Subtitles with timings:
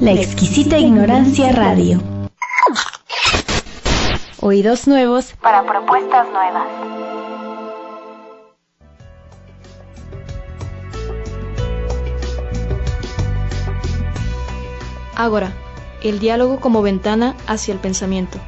[0.00, 2.02] La exquisita ignorancia radio.
[4.40, 6.66] Oídos nuevos para propuestas nuevas.
[15.16, 15.52] Ágora,
[16.02, 18.38] el diálogo como ventana hacia el pensamiento.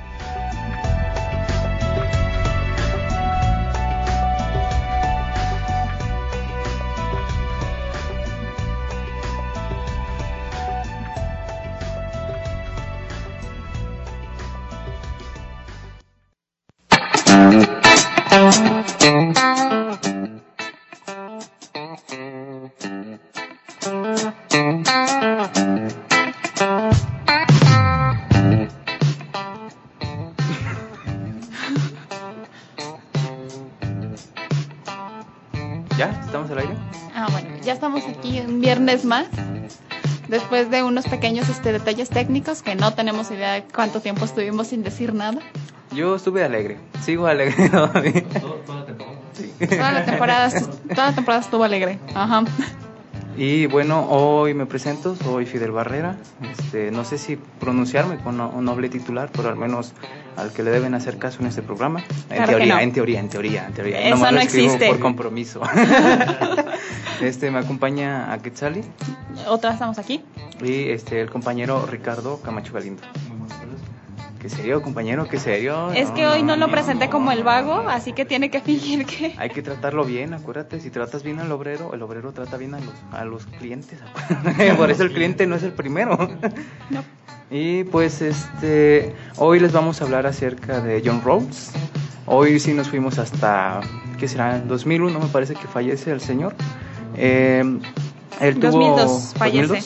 [39.04, 39.26] Más.
[40.28, 44.68] Después de unos pequeños este, detalles técnicos que no tenemos idea de cuánto tiempo estuvimos
[44.68, 45.38] sin decir nada.
[45.92, 48.24] Yo estuve alegre, sigo alegre todavía.
[48.24, 49.18] Toda, la temporada.
[49.68, 51.98] Toda la temporada, toda la temporada estuvo alegre.
[52.14, 52.44] Ajá.
[53.36, 56.16] Y bueno, hoy me presento, soy Fidel Barrera.
[56.50, 59.92] Este, no sé si pronunciarme con un noble titular, pero al menos
[60.36, 62.02] al que le deben hacer caso en este programa.
[62.30, 64.08] En teoría, en teoría, en teoría, en teoría.
[64.08, 64.88] Eso no, existe.
[64.88, 65.60] Por compromiso.
[67.20, 68.82] este, me acompaña a Quetzali.
[69.48, 70.22] Otra estamos aquí.
[70.62, 73.02] Y este, el compañero Ricardo Camacho Galindo.
[74.46, 75.26] ¿Qué serio, compañero?
[75.26, 75.90] ¿Qué serio?
[75.92, 79.34] Es que hoy no lo presenté como el vago, así que tiene que fingir que...
[79.38, 82.78] Hay que tratarlo bien, acuérdate, si tratas bien al obrero, el obrero trata bien a
[82.78, 83.98] los, a los clientes.
[84.76, 86.16] Por eso el cliente no es el primero.
[86.90, 87.02] No.
[87.50, 91.72] Y pues este, hoy les vamos a hablar acerca de John Rawls.
[92.26, 93.80] Hoy sí nos fuimos hasta,
[94.18, 94.56] ¿qué será?
[94.56, 96.54] En 2001 me parece que fallece el señor.
[97.16, 97.62] Eh,
[98.40, 99.82] él 2002 fallece.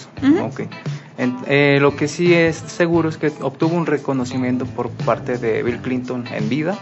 [1.46, 5.78] Eh, lo que sí es seguro es que obtuvo un reconocimiento por parte de Bill
[5.82, 6.78] Clinton en vida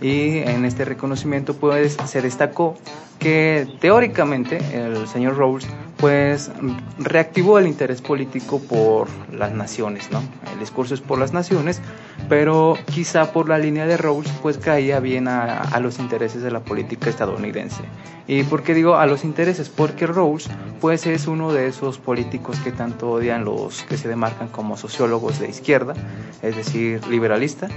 [0.00, 2.76] y en este reconocimiento pues se destacó
[3.18, 5.66] que teóricamente el señor Rawls
[5.98, 6.50] pues
[6.98, 10.22] reactivó el interés político por las naciones, ¿no?
[10.50, 11.82] El discurso es por las naciones,
[12.30, 16.50] pero quizá por la línea de Rawls pues caía bien a, a los intereses de
[16.50, 17.82] la política estadounidense.
[18.26, 19.68] ¿Y por qué digo a los intereses?
[19.68, 20.48] Porque Rawls
[20.80, 25.38] pues es uno de esos políticos que tanto odian los que se demarcan como sociólogos
[25.38, 25.92] de izquierda,
[26.40, 27.68] es decir, liberalista,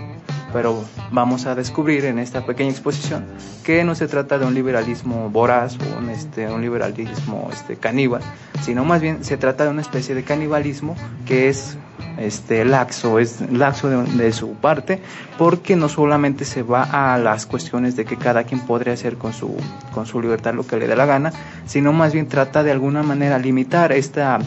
[0.53, 3.25] pero vamos a descubrir en esta pequeña exposición
[3.63, 8.21] que no se trata de un liberalismo voraz o un, este, un liberalismo este, caníbal,
[8.61, 11.75] sino más bien se trata de una especie de canibalismo que es
[12.17, 15.01] este, laxo, es laxo de, su parte,
[15.37, 19.33] porque no solamente se va a las cuestiones de que cada quien podría hacer con
[19.33, 19.55] su,
[19.93, 21.33] con su libertad lo que le dé la gana,
[21.65, 24.39] sino más bien trata de alguna manera limitar esta,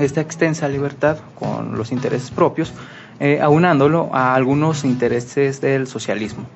[0.00, 2.72] esta extensa libertad con los intereses propios
[3.20, 6.46] eh, aunándolo a algunos intereses del socialismo.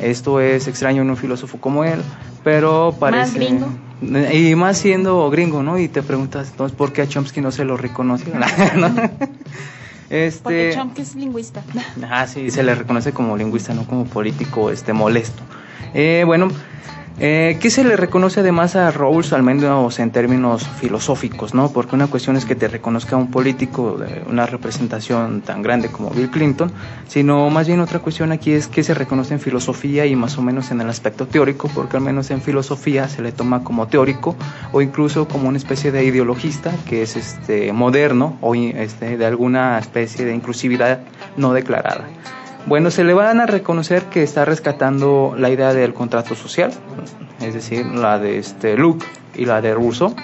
[0.00, 2.00] Esto es extraño en un filósofo como él,
[2.44, 3.22] pero parece...
[3.22, 3.68] Más gringo.
[4.32, 5.78] Y más siendo gringo, ¿no?
[5.78, 8.26] Y te preguntas, entonces, ¿por qué a Chomsky no se lo reconoce?
[10.08, 10.40] Este...
[10.42, 11.64] Porque Chomsky es lingüista.
[12.08, 15.42] Ah, sí, se le reconoce como lingüista, no como político este molesto.
[15.94, 16.48] Eh, bueno,
[17.18, 21.54] eh, ¿Qué se le reconoce además a Rawls, al menos en términos filosóficos?
[21.54, 21.72] ¿no?
[21.72, 26.10] Porque una cuestión es que te reconozca un político de una representación tan grande como
[26.10, 26.70] Bill Clinton,
[27.08, 30.42] sino más bien otra cuestión aquí es que se reconoce en filosofía y más o
[30.42, 34.36] menos en el aspecto teórico, porque al menos en filosofía se le toma como teórico
[34.72, 39.78] o incluso como una especie de ideologista que es este moderno o este, de alguna
[39.78, 41.00] especie de inclusividad
[41.38, 42.04] no declarada.
[42.66, 46.72] Bueno, se le van a reconocer que está rescatando la idea del contrato social,
[47.40, 50.16] es decir, la de este Luke y la de Rousseau,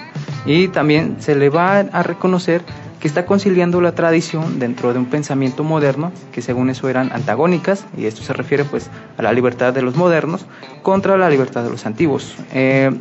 [0.45, 2.61] y también se le va a reconocer
[2.99, 7.85] que está conciliando la tradición dentro de un pensamiento moderno que según eso eran antagónicas
[7.97, 10.45] y esto se refiere pues a la libertad de los modernos
[10.83, 12.35] contra la libertad de los antiguos.
[12.53, 12.91] Eh,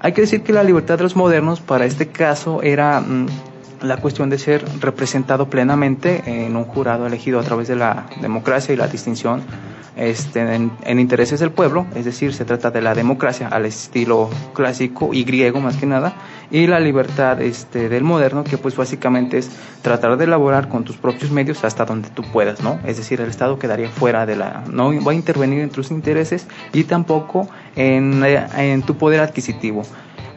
[0.00, 3.26] hay que decir que la libertad de los modernos para este caso era mm,
[3.82, 8.72] la cuestión de ser representado plenamente en un jurado elegido a través de la democracia
[8.72, 9.42] y la distinción
[9.98, 15.12] este, en, intereses del pueblo, es decir, se trata de la democracia al estilo clásico
[15.12, 16.14] y griego más que nada,
[16.52, 19.50] y la libertad este, del moderno, que pues básicamente es
[19.82, 22.78] tratar de elaborar con tus propios medios hasta donde tú puedas, ¿no?
[22.86, 26.46] Es decir, el Estado quedaría fuera de la, no va a intervenir en tus intereses
[26.72, 29.82] y tampoco en, en tu poder adquisitivo.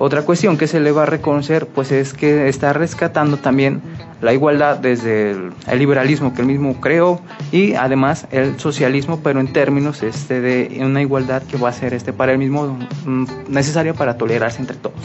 [0.03, 3.83] Otra cuestión que se le va a reconocer pues es que está rescatando también
[4.19, 7.21] la igualdad desde el, liberalismo que él mismo creó
[7.51, 11.93] y además el socialismo pero en términos este, de una igualdad que va a ser
[11.93, 14.97] este, para él mismo mm, necesaria para tolerarse entre todos.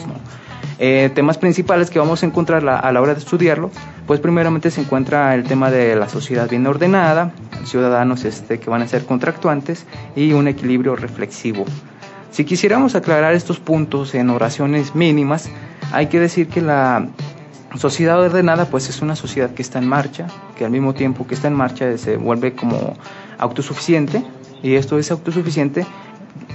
[0.79, 3.69] Eh, temas principales que vamos a encontrar a la hora de estudiarlo,
[4.07, 7.33] pues primeramente se encuentra el tema de la sociedad bien ordenada,
[7.65, 9.85] ciudadanos este, que van a ser contractuantes
[10.15, 11.65] y un equilibrio reflexivo.
[12.31, 15.49] Si quisiéramos aclarar estos puntos en oraciones mínimas,
[15.91, 17.07] hay que decir que la
[17.75, 20.27] sociedad ordenada pues es una sociedad que está en marcha,
[20.57, 22.93] que al mismo tiempo que está en marcha se vuelve como
[23.37, 24.23] autosuficiente
[24.63, 25.85] y esto es autosuficiente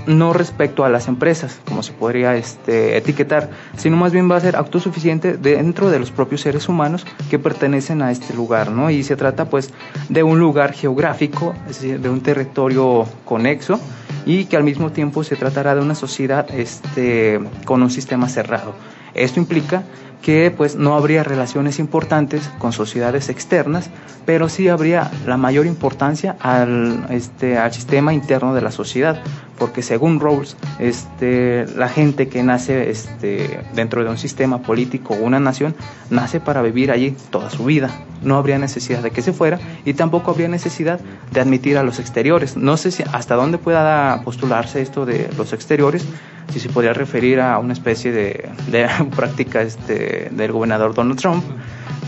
[0.07, 4.41] no respecto a las empresas, como se podría este, etiquetar, sino más bien va a
[4.41, 8.91] ser autosuficiente dentro de los propios seres humanos que pertenecen a este lugar, ¿no?
[8.91, 9.73] Y se trata pues
[10.09, 13.79] de un lugar geográfico, es decir, de un territorio conexo
[14.27, 18.75] y que al mismo tiempo se tratará de una sociedad este, con un sistema cerrado.
[19.15, 19.85] Esto implica
[20.23, 23.91] que pues no habría relaciones importantes con sociedades externas,
[24.25, 29.21] pero sí habría la mayor importancia al, este, al sistema interno de la sociedad,
[29.59, 35.25] porque según Rawls, este, la gente que nace este, dentro de un sistema político o
[35.25, 35.75] una nación
[36.11, 37.91] nace para vivir allí toda su vida.
[38.23, 41.01] No habría necesidad de que se fuera y tampoco habría necesidad
[41.33, 42.57] de admitir a los exteriores.
[42.57, 46.07] No sé si hasta dónde pueda postularse esto de los exteriores,
[46.53, 51.45] si se podría referir a una especie de, de práctica este, del gobernador Donald Trump,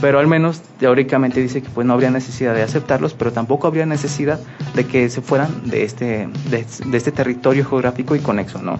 [0.00, 3.86] pero al menos teóricamente dice que pues no habría necesidad de aceptarlos, pero tampoco habría
[3.86, 4.40] necesidad
[4.74, 6.66] de que se fueran de este, de,
[6.96, 8.78] este territorio geográfico y conexo, ¿no?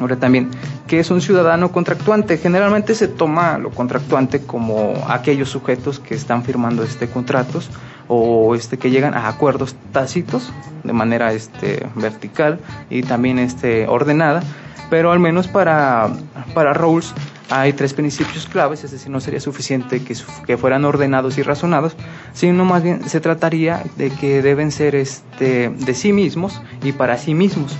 [0.00, 0.50] Ahora también,
[0.86, 2.38] ¿qué es un ciudadano contractuante?
[2.38, 7.68] Generalmente se toma lo contractuante como aquellos sujetos que están firmando este contratos
[8.08, 10.50] o este que llegan a acuerdos tácitos
[10.84, 12.58] de manera este vertical
[12.90, 14.42] y también este ordenada
[14.90, 16.10] pero al menos para,
[16.54, 17.14] para Rawls
[17.50, 20.14] hay tres principios claves, es decir, no sería suficiente que,
[20.46, 21.96] que, fueran ordenados y razonados,
[22.34, 27.16] sino más bien se trataría de que deben ser este, de sí mismos y para
[27.16, 27.74] sí mismos,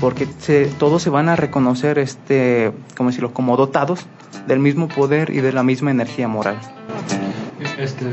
[0.00, 4.06] porque se, todos se van a reconocer este, como decirlo, como dotados
[4.46, 6.58] del mismo poder y de la misma energía moral.
[7.78, 8.10] Este,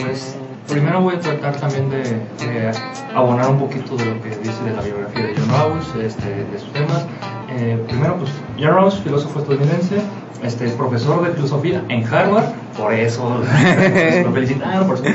[0.00, 0.36] pues
[0.68, 2.72] primero voy a tratar también de,
[3.14, 6.58] abonar un poquito de lo que dice de la biografía de John Rawls, este, de
[6.58, 7.06] sus temas.
[7.50, 9.96] Eh, primero, pues, John Rawls, filósofo estadounidense,
[10.42, 12.46] este, profesor de filosofía en Harvard,
[12.76, 13.40] por eso
[14.24, 15.06] lo felicitaron, por eso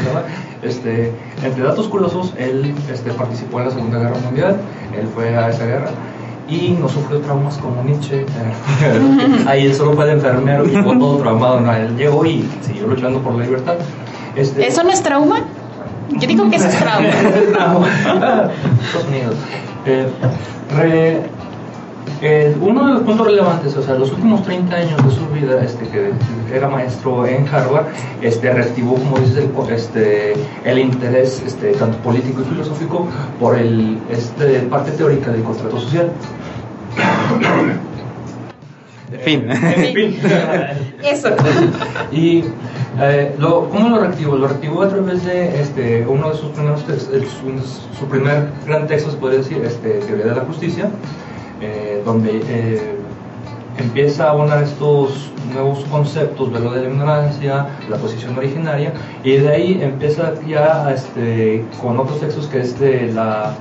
[0.63, 1.12] este,
[1.44, 4.57] Entre datos curiosos, él este, participó en la Segunda Guerra Mundial,
[4.98, 5.89] él fue a esa guerra
[6.48, 8.25] y no sufrió traumas como Nietzsche.
[9.48, 11.62] Ahí él solo fue enfermero y todo traumado.
[11.62, 13.75] No, él llegó y siguió luchando por la libertad.
[14.36, 15.39] Este, ¿Eso no es trauma?
[16.10, 17.07] Yo digo que eso es trauma.
[17.07, 19.36] Estados Unidos.
[19.86, 21.22] Eh,
[22.22, 25.63] eh, uno de los puntos relevantes, o sea, los últimos 30 años de su vida,
[25.63, 26.12] este, que
[26.54, 27.88] era maestro en Harvard,
[28.22, 33.07] este, reactivó, como dices, el, este, el interés este, tanto político y filosófico
[33.39, 36.12] por el, este, parte teórica del contrato social.
[39.23, 39.50] Fin.
[39.94, 40.19] fin.
[41.03, 41.29] Eso.
[42.12, 42.44] y
[43.00, 44.35] eh, lo, ¿Cómo lo reactivó?
[44.35, 47.24] Lo reactivó a través de este, uno de sus primeros textos,
[47.98, 50.89] su, primer gran texto, se puede decir, este, Teoría de la Justicia,
[51.62, 52.96] eh, donde eh,
[53.77, 58.93] empieza a abonar estos nuevos conceptos, lo de la ignorancia, la posición originaria,
[59.24, 63.55] y de ahí empieza ya este, con otros textos que es de la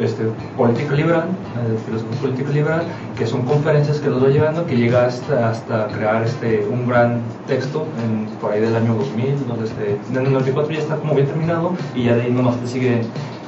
[0.00, 0.24] este,
[0.56, 2.82] política liberal, eh, filosofía política liberal,
[3.16, 7.20] que son conferencias que los va llevando, que llega hasta, hasta crear este, un gran
[7.46, 11.14] texto en, por ahí del año 2000, donde este, en el 94 ya está como
[11.14, 13.02] bien terminado y ya de ahí nomás te sigue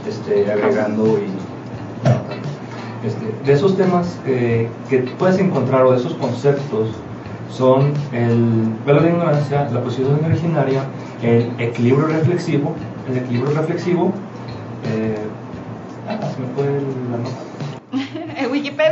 [0.08, 1.26] este, agregando y
[3.06, 4.68] este, de esos temas que
[5.18, 6.88] puedes encontrar o de esos conceptos
[7.50, 10.82] son el velo de ignorancia, la posición originaria,
[11.22, 12.74] el equilibrio reflexivo,
[13.08, 14.12] el equilibrio reflexivo,
[14.92, 15.16] eh,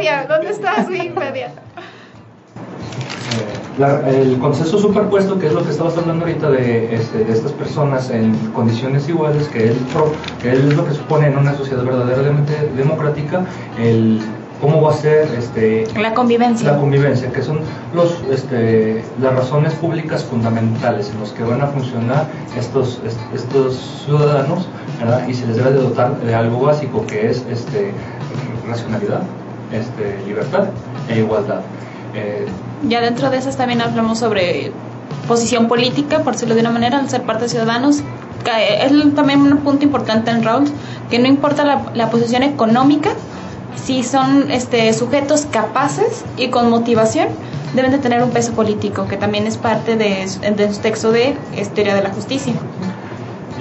[0.02, 1.52] Wikipedia, ¿dónde estás, Wikipedia?
[3.78, 7.52] Eh, el consenso superpuesto, que es lo que estabas hablando ahorita de, este, de estas
[7.52, 9.76] personas en condiciones iguales, que él,
[10.42, 13.44] que él es lo que supone en una sociedad verdaderamente democrática,
[13.78, 14.20] el
[14.60, 16.72] cómo va a ser este, la convivencia.
[16.72, 17.60] La convivencia, que son
[17.94, 23.00] los, este, las razones públicas fundamentales en los que van a funcionar estos,
[23.34, 24.68] estos ciudadanos
[25.28, 27.92] y se les debe de dotar de algo básico que es este,
[28.68, 29.22] racionalidad,
[29.72, 30.68] este, libertad
[31.08, 31.60] e igualdad.
[32.14, 32.46] Eh,
[32.88, 34.72] Ya dentro de esas también hablamos sobre
[35.28, 38.02] posición política, por decirlo de una manera, al ser parte de ciudadanos.
[38.44, 40.72] Es también un punto importante en Rawls,
[41.10, 43.10] que no importa la, la posición económica,
[43.76, 47.28] si son este, sujetos capaces y con motivación,
[47.74, 50.26] deben de tener un peso político, que también es parte de,
[50.56, 52.52] de su texto de Historia de la Justicia.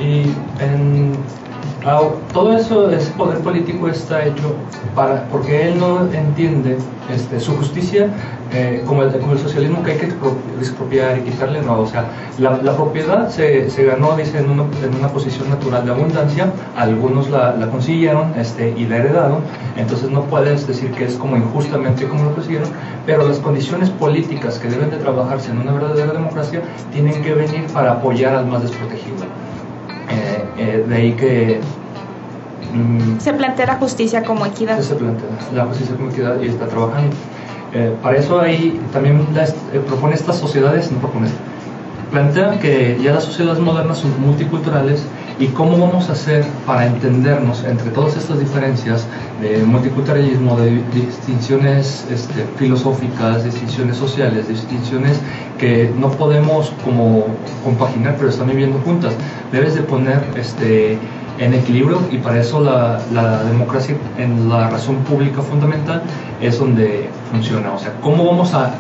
[0.01, 0.23] Y
[0.63, 1.13] en,
[2.33, 4.55] todo eso, ese poder político está hecho
[4.95, 6.77] para, porque él no entiende
[7.13, 8.07] este, su justicia
[8.53, 10.11] eh, como, el, socialismo que hay que
[10.59, 12.05] expropiar y quitarle, no, o sea,
[12.37, 17.29] la, propiedad se, se, ganó, dice, en una, en una, posición natural de abundancia, algunos
[17.29, 19.39] la, la, consiguieron este, y la heredaron,
[19.77, 22.69] entonces no puedes decir que es como injustamente como lo consiguieron,
[23.05, 27.65] pero las condiciones políticas que deben de trabajarse en una verdadera democracia tienen que venir
[27.73, 29.25] para apoyar al más desprotegido.
[30.57, 31.61] Eh, de ahí que
[32.73, 34.79] mm, se plantea la justicia como equidad.
[34.79, 37.15] Se plantea la justicia como equidad y está trabajando.
[37.73, 39.25] Eh, para eso ahí también
[39.73, 41.27] eh, propone estas sociedades, no propone,
[42.11, 45.05] plantea que ya las sociedades modernas son multiculturales
[45.41, 49.07] y cómo vamos a hacer para entendernos entre todas estas diferencias
[49.41, 55.19] de multiculturalismo, de distinciones este, filosóficas, distinciones sociales, distinciones
[55.57, 57.25] que no podemos como
[57.63, 59.15] compaginar pero están viviendo juntas.
[59.51, 60.99] Debes de poner este,
[61.39, 66.03] en equilibrio y para eso la, la, democracia en la razón pública fundamental
[66.39, 67.73] es donde funciona.
[67.73, 68.75] O sea, ¿cómo vamos a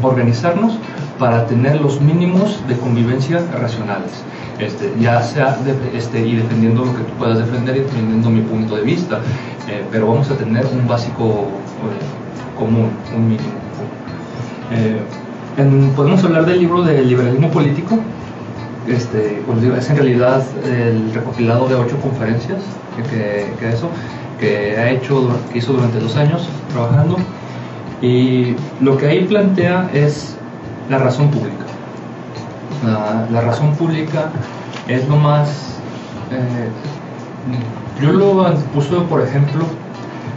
[0.00, 0.78] organizarnos
[1.18, 4.24] para tener los mínimos de convivencia racionales?
[4.58, 5.58] Este, ya sea
[5.94, 9.20] este, y defendiendo lo que tú puedas defender y defendiendo mi punto de vista,
[9.68, 13.50] eh, pero vamos a tener un básico eh, común, un mínimo.
[14.72, 14.98] Eh,
[15.58, 17.98] en, podemos hablar del libro del liberalismo político,
[18.88, 22.62] este, pues, es en realidad el recopilado de ocho conferencias
[23.10, 23.90] que, que, eso,
[24.40, 27.16] que ha hecho, que hizo durante dos años trabajando.
[28.00, 30.36] Y lo que ahí plantea es
[30.88, 31.65] la razón pública.
[32.84, 34.30] La, la razón pública
[34.88, 35.48] es lo más...
[36.30, 36.68] Eh,
[38.02, 39.64] yo lo puso, por ejemplo,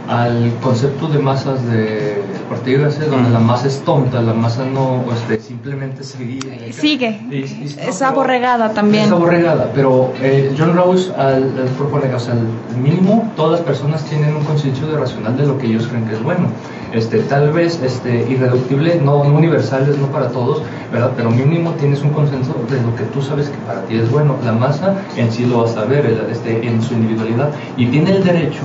[0.08, 5.04] al concepto de masas de partido ese, donde la masa es tonta, la masa no,
[5.12, 6.72] este, simplemente sigue.
[6.72, 9.04] Sigue, es aborregada también.
[9.04, 13.60] Es aborregada, pero eh, John Rawls al, al propone, o sea, al mínimo todas las
[13.60, 16.48] personas tienen un conciencia de racional de lo que ellos creen que es bueno.
[16.92, 21.12] Este, tal vez este, irreductible, no, no universales, no para todos, ¿verdad?
[21.16, 24.36] Pero mínimo tienes un consenso de lo que tú sabes que para ti es bueno.
[24.44, 28.24] La masa en sí lo vas a ver este, en su individualidad y tiene el
[28.24, 28.62] derecho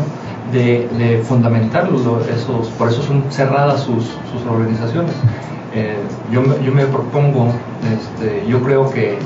[0.52, 5.14] de, de fundamentarlo, esos, por eso son cerradas sus, sus organizaciones.
[5.74, 5.98] Eh,
[6.32, 7.48] yo, yo, me propongo,
[7.94, 9.18] este, yo creo que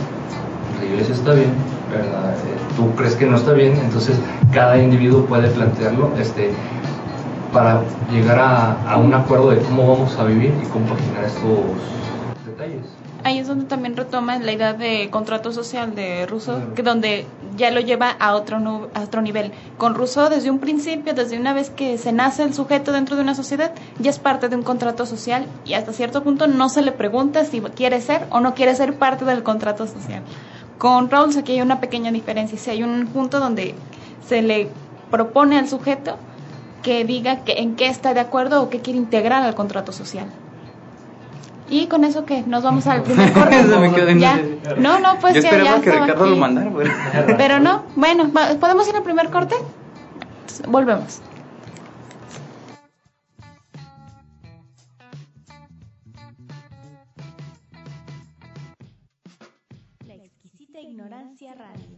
[0.80, 1.52] la iglesia está bien,
[1.92, 2.34] ¿verdad?
[2.34, 4.18] Eh, tú crees que no está bien, entonces
[4.52, 6.52] cada individuo puede plantearlo este,
[7.52, 12.86] para llegar a, a un acuerdo de cómo vamos a vivir y compaginar estos detalles
[13.24, 17.26] ahí es donde también retoma la idea de contrato social de Rousseau, que donde
[17.56, 19.52] ya lo lleva a otro, a otro nivel.
[19.78, 23.22] Con Rousseau, desde un principio, desde una vez que se nace el sujeto dentro de
[23.22, 26.82] una sociedad, ya es parte de un contrato social y hasta cierto punto no se
[26.82, 30.24] le pregunta si quiere ser o no quiere ser parte del contrato social.
[30.78, 33.76] Con Rawls aquí hay una pequeña diferencia, si hay un punto donde
[34.26, 34.70] se le
[35.12, 36.18] propone al sujeto
[36.84, 40.28] que diga que en qué está de acuerdo o qué quiere integrar al contrato social.
[41.70, 43.58] Y con eso que nos vamos al primer corte.
[44.20, 44.42] ya.
[44.78, 46.30] No, no, pues Yo ya, ya que Ricardo aquí.
[46.32, 46.70] lo mandara.
[46.70, 46.92] Bueno.
[47.38, 49.56] Pero no, bueno, ¿podemos ir al primer corte?
[50.68, 51.22] Volvemos.
[60.08, 61.98] La exquisita ignorancia radio.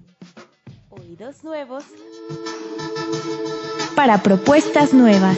[0.91, 1.85] Oídos nuevos
[3.95, 5.37] para propuestas nuevas.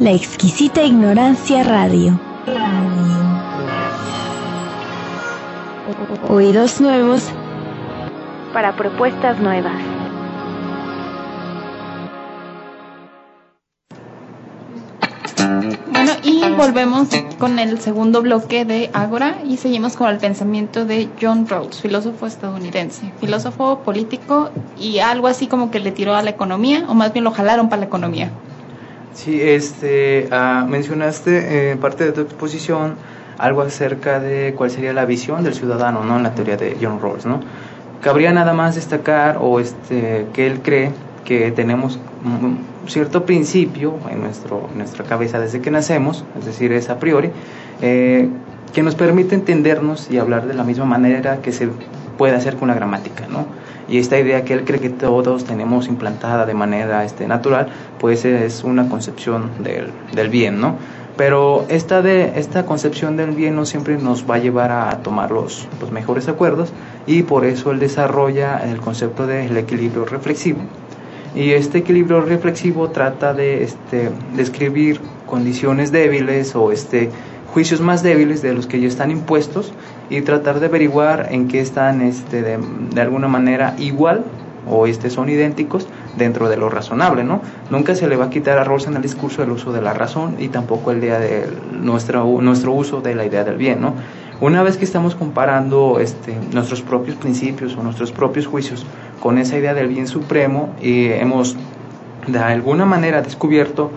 [0.00, 2.20] La exquisita ignorancia radio.
[6.28, 7.24] Oídos nuevos
[8.52, 9.74] para propuestas nuevas.
[15.90, 17.08] Bueno, y volvemos
[17.40, 22.26] con el segundo bloque de Ágora y seguimos con el pensamiento de John Rawls, filósofo
[22.26, 27.12] estadounidense, filósofo político y algo así como que le tiró a la economía, o más
[27.12, 28.30] bien lo jalaron para la economía.
[29.18, 32.94] Sí, este, ah, mencionaste en parte de tu exposición
[33.36, 36.18] algo acerca de cuál sería la visión del ciudadano, ¿no?
[36.18, 37.40] En la teoría de John Rawls, ¿no?
[38.00, 40.92] Cabría nada más destacar o este que él cree
[41.24, 46.88] que tenemos un cierto principio en nuestro nuestra cabeza desde que nacemos, es decir, es
[46.88, 47.30] a priori,
[47.82, 48.28] eh,
[48.72, 51.68] que nos permite entendernos y hablar de la misma manera que se
[52.16, 53.46] puede hacer con la gramática, ¿no?
[53.88, 58.24] Y esta idea que él cree que todos tenemos implantada de manera este, natural, pues
[58.24, 60.76] es una concepción del, del bien, ¿no?
[61.18, 65.32] Pero esta, de, esta concepción del bien no siempre nos va a llevar a tomar
[65.32, 66.72] los, los mejores acuerdos
[67.08, 70.60] y por eso él desarrolla el concepto del equilibrio reflexivo.
[71.34, 77.10] Y este equilibrio reflexivo trata de este, describir condiciones débiles o este,
[77.52, 79.72] juicios más débiles de los que ya están impuestos
[80.10, 84.24] y tratar de averiguar en qué están este, de, alguna manera igual
[84.68, 87.40] o este, son idénticos dentro de lo razonable, ¿no?
[87.70, 89.94] Nunca se le va a quitar a Rawls en el discurso el uso de la
[89.94, 93.94] razón y tampoco el día de nuestro, nuestro uso de la idea del bien, ¿no?
[94.40, 98.86] Una vez que estamos comparando este, nuestros propios principios o nuestros propios juicios
[99.20, 101.56] con esa idea del bien supremo, y hemos
[102.26, 103.90] de alguna manera descubierto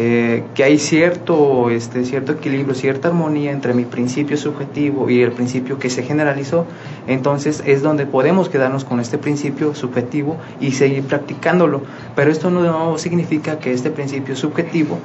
[0.00, 5.32] eh, que hay cierto, este, cierto equilibrio, cierta armonía entre mi principio subjetivo y el
[5.32, 6.66] principio que se generalizó,
[7.08, 11.82] entonces es donde podemos quedarnos con este principio subjetivo y seguir practicándolo.
[12.14, 14.98] Pero esto no significa que este principio subjetivo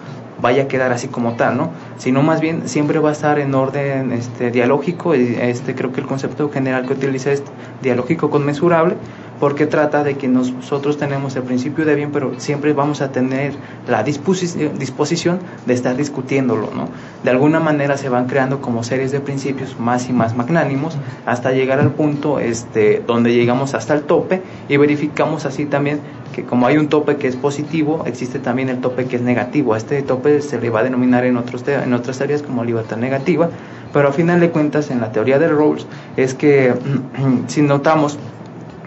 [0.43, 1.71] vaya a quedar así como tal, ¿no?
[1.97, 6.07] Sino más bien siempre va a estar en orden este, dialógico, este creo que el
[6.07, 7.41] concepto general que utiliza es
[7.81, 8.95] dialógico conmensurable,
[9.43, 13.51] porque trata de que nosotros tenemos el principio de bien, pero siempre vamos a tener
[13.89, 16.87] la disposición de estar discutiéndolo, ¿no?
[17.25, 21.51] De alguna manera se van creando como series de principios más y más magnánimos hasta
[21.51, 25.99] llegar al punto este, donde llegamos hasta el tope y verificamos así también
[26.33, 29.73] que como hay un tope que es positivo, existe también el tope que es negativo.
[29.73, 32.95] A este tope se le va a denominar en, otros en otras áreas como libertad
[32.95, 33.49] negativa,
[33.91, 36.73] pero a final de cuentas en la teoría de Rawls es que
[37.47, 38.17] si notamos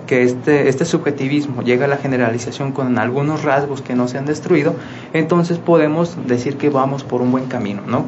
[0.07, 4.27] que este, este subjetivismo llega a la generalización con algunos rasgos que no se han
[4.27, 4.75] destruido,
[5.12, 8.05] entonces podemos decir que vamos por un buen camino, ¿no?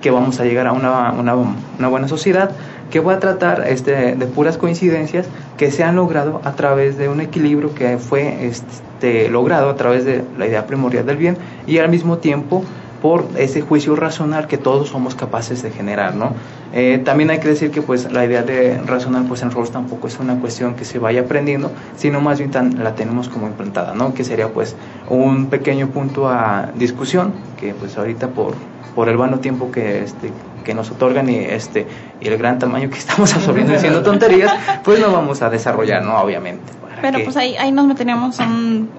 [0.00, 2.52] que vamos a llegar a una, una, una buena sociedad
[2.90, 7.08] que va a tratar este, de puras coincidencias que se han logrado a través de
[7.08, 11.36] un equilibrio que fue este, logrado a través de la idea primordial del bien
[11.66, 12.64] y al mismo tiempo
[13.00, 16.32] por ese juicio racional que todos somos capaces de generar, ¿no?
[16.72, 20.06] Eh, también hay que decir que pues la idea de racional pues en Rawls tampoco
[20.06, 23.94] es una cuestión que se vaya aprendiendo, sino más bien tan, la tenemos como implantada,
[23.94, 24.14] ¿no?
[24.14, 24.76] Que sería pues
[25.08, 28.54] un pequeño punto a discusión que pues ahorita por,
[28.94, 30.30] por el vano tiempo que este
[30.64, 31.86] que nos otorgan y este
[32.20, 34.52] y el gran tamaño que estamos absorbiendo diciendo tonterías,
[34.84, 36.20] pues no vamos a desarrollar, ¿no?
[36.20, 36.72] Obviamente.
[37.00, 38.90] Pero pues ahí, ahí nos meteríamos un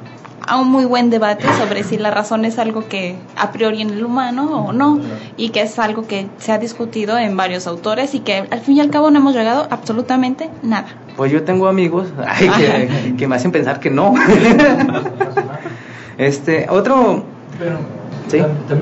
[0.47, 3.91] a un muy buen debate sobre si la razón es algo que a priori en
[3.91, 4.99] el humano o no,
[5.37, 8.77] y que es algo que se ha discutido en varios autores y que al fin
[8.77, 10.87] y al cabo no hemos llegado absolutamente nada.
[11.15, 12.07] Pues yo tengo amigos
[13.17, 14.13] que, me hacen pensar que no.
[16.17, 17.23] este, otro...
[17.59, 17.77] Pero,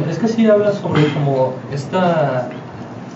[0.09, 2.49] es que sí habla sobre como esta...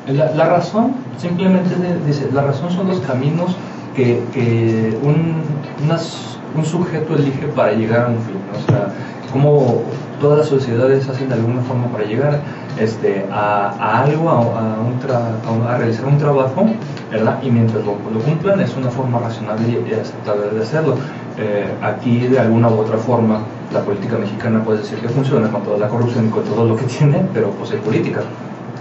[0.08, 1.70] La, razón, simplemente
[2.06, 3.56] dice, la razón son los caminos
[3.96, 5.42] que, que un,
[5.84, 8.88] unas un sujeto elige para llegar a un fin, o sea,
[9.32, 9.82] como
[10.22, 12.40] todas las sociedades hacen de alguna forma para llegar
[12.80, 16.68] este, a, algo, a, un a, realizar un trabajo,
[17.12, 17.40] ¿verdad?
[17.44, 20.96] Y mientras lo, cumplan es una forma racional y, aceptable de hacerlo.
[21.38, 23.40] Eh, aquí de alguna u otra forma
[23.74, 26.76] la política mexicana puede decir que funciona con toda la corrupción y con todo lo
[26.76, 28.22] que tiene, pero pues hay política.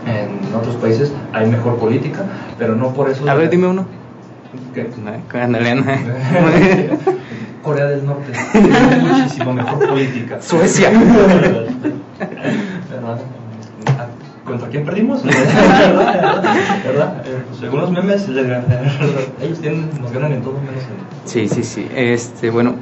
[0.06, 2.24] En otros países hay mejor política,
[2.58, 3.28] pero no por eso...
[3.28, 4.01] A ver, dime uno.
[4.74, 4.90] ¿Qué?
[7.62, 8.32] Corea del Norte.
[9.00, 10.42] muchísimo mejor política.
[10.42, 10.90] Suecia.
[14.44, 15.22] ¿Contra quién perdimos?
[15.24, 16.42] ¿Verdad?
[16.84, 17.22] ¿Verdad?
[17.24, 21.28] Eh, pues, según los memes, ellos tienen, nos ganan en todo menos en...
[21.28, 21.88] Sí, sí, sí.
[21.94, 22.74] Este, bueno,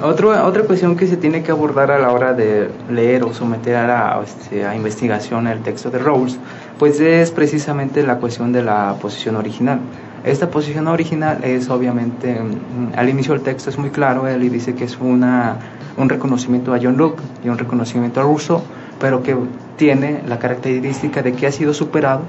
[0.00, 3.74] otro, otra cuestión que se tiene que abordar a la hora de leer o someter
[3.74, 6.38] a, la, este, a investigación el texto de Rawls,
[6.78, 9.80] pues es precisamente la cuestión de la posición original.
[10.24, 14.74] Esta posición original es obviamente, mm, al inicio del texto es muy claro, él dice
[14.74, 15.56] que es una,
[15.96, 18.62] un reconocimiento a John Locke y un reconocimiento a Rousseau,
[19.00, 19.36] pero que
[19.76, 22.22] tiene la característica de que ha sido superado,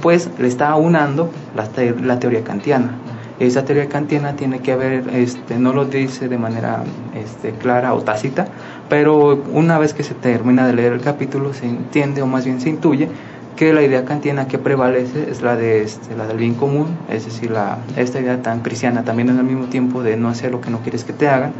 [0.00, 1.68] pues le está aunando la,
[2.02, 2.92] la teoría kantiana.
[3.40, 8.00] Esa teoría kantiana tiene que haber, este, no lo dice de manera este, clara o
[8.00, 8.46] tácita,
[8.88, 12.60] pero una vez que se termina de leer el capítulo se entiende o más bien
[12.60, 13.08] se intuye
[13.56, 17.24] que la idea kantiana que prevalece es la de este, la del bien común, es
[17.24, 20.70] decir, la, esta idea tan cristiana también el mismo tiempo de no hacer lo que
[20.70, 21.52] no quieres que te hagan.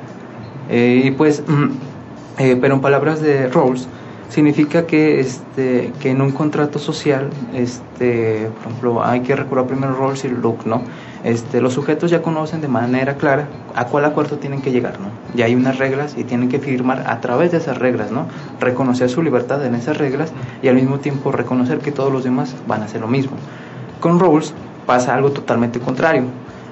[0.71, 1.43] Eh, y pues,
[2.39, 3.87] eh, pero en palabras de Rawls,
[4.29, 9.95] significa que, este, que en un contrato social, este, por ejemplo, hay que recordar primero
[9.95, 10.83] Rawls y Luke, ¿no?
[11.25, 15.09] Este, los sujetos ya conocen de manera clara a cuál acuerdo tienen que llegar, ¿no?
[15.35, 18.27] Ya hay unas reglas y tienen que firmar a través de esas reglas, ¿no?
[18.61, 20.33] Reconocer su libertad en esas reglas
[20.63, 23.37] y al mismo tiempo reconocer que todos los demás van a hacer lo mismo.
[24.01, 24.53] Con Rawls
[24.85, 26.25] pasa algo totalmente contrario.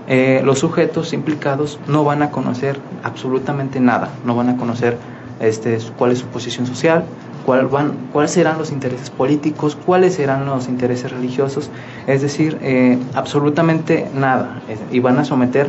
[0.07, 4.99] Eh, los sujetos implicados no van a conocer absolutamente nada, no van a conocer
[5.41, 7.05] este, cuál es su posición social,
[7.45, 11.71] cuál van, cuáles serán los intereses políticos, cuáles serán los intereses religiosos,
[12.07, 14.61] es decir, eh, absolutamente nada.
[14.91, 15.69] Y van a someter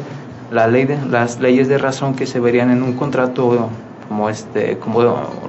[0.51, 3.69] la ley de, las leyes de razón que se verían en un contrato
[4.07, 5.01] como este, como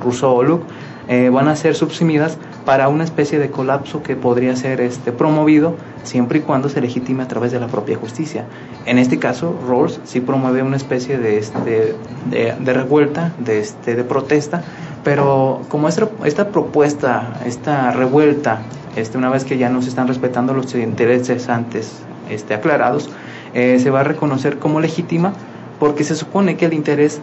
[0.02, 0.64] Rousseau o Luke,
[1.06, 5.76] eh, van a ser subsumidas para una especie de colapso que podría ser este, promovido
[6.02, 8.46] siempre y cuando se legitime a través de la propia justicia.
[8.86, 11.94] En este caso, Rawls sí promueve una especie de, este,
[12.30, 14.62] de, de revuelta, de, este, de protesta,
[15.04, 18.62] pero como esta, esta propuesta, esta revuelta,
[18.96, 23.10] este, una vez que ya no se están respetando los intereses antes este, aclarados,
[23.52, 25.34] eh, se va a reconocer como legítima
[25.78, 27.20] porque se supone que el interés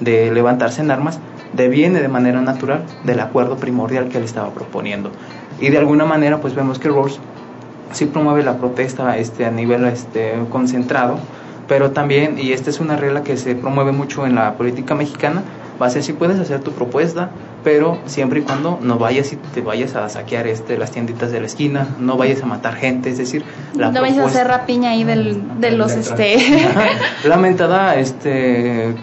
[0.00, 1.18] de levantarse en armas
[1.54, 5.10] deviene de manera natural del acuerdo primordial que él estaba proponiendo.
[5.60, 7.18] Y de alguna manera pues vemos que Rawls
[7.92, 11.18] sí promueve la protesta este, a nivel este, concentrado,
[11.68, 15.42] pero también, y esta es una regla que se promueve mucho en la política mexicana,
[15.80, 17.30] va a ser si puedes hacer tu propuesta,
[17.62, 21.40] pero siempre y cuando no vayas y te vayas a saquear este, las tienditas de
[21.40, 24.90] la esquina, no vayas a matar gente, es decir, la no vayas a hacer rapiña
[24.90, 26.38] ahí del, de los este
[27.24, 28.94] lamentada este eh,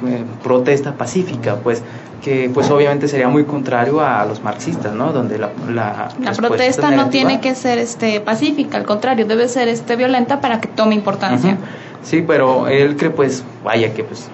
[0.44, 1.82] protesta pacífica, pues
[2.22, 5.12] que pues obviamente sería muy contrario a los marxistas, ¿no?
[5.12, 9.68] Donde la, la, la protesta no tiene que ser este pacífica, al contrario, debe ser
[9.68, 11.58] este violenta para que tome importancia.
[12.04, 14.30] Sí, pero él cree pues, vaya que pues